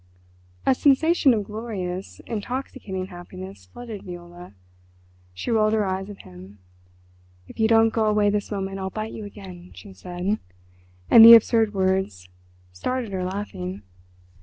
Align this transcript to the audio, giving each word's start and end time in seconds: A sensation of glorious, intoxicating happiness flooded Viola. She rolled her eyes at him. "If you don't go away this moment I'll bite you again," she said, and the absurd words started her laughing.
A 0.65 0.73
sensation 0.73 1.31
of 1.31 1.43
glorious, 1.43 2.21
intoxicating 2.25 3.05
happiness 3.05 3.67
flooded 3.71 4.01
Viola. 4.01 4.55
She 5.31 5.51
rolled 5.51 5.73
her 5.73 5.85
eyes 5.85 6.09
at 6.09 6.23
him. 6.23 6.57
"If 7.47 7.59
you 7.59 7.67
don't 7.67 7.89
go 7.93 8.05
away 8.05 8.31
this 8.31 8.49
moment 8.49 8.79
I'll 8.79 8.89
bite 8.89 9.13
you 9.13 9.25
again," 9.25 9.73
she 9.75 9.93
said, 9.93 10.39
and 11.11 11.23
the 11.23 11.35
absurd 11.35 11.75
words 11.75 12.27
started 12.71 13.11
her 13.11 13.23
laughing. 13.23 13.83